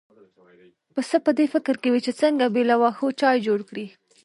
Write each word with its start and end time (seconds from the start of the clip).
پسه 0.93 1.17
په 1.25 1.31
دې 1.37 1.45
فکر 1.53 1.75
کې 1.81 1.89
و 1.91 1.95
چې 2.05 2.11
څنګه 2.21 2.45
بې 2.53 2.63
له 2.69 2.75
واښو 2.81 3.07
چای 3.21 3.37
جوړ 3.47 3.59
کړي. 3.69 3.85